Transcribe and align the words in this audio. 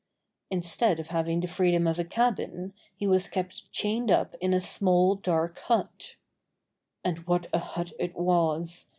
Instead 0.49 0.99
of 0.99 1.09
having 1.09 1.39
the 1.41 1.47
freedom 1.47 1.85
of 1.85 1.99
a 1.99 2.03
cabin, 2.03 2.73
he 2.95 3.05
was 3.05 3.29
kept 3.29 3.71
chained 3.71 4.09
up 4.09 4.33
in 4.41 4.51
a 4.51 4.59
small, 4.59 5.13
dark 5.13 5.59
hut. 5.59 6.15
And 7.03 7.19
what 7.27 7.45
a 7.53 7.59
hut 7.59 7.91
it 7.99 8.15
was! 8.15 8.89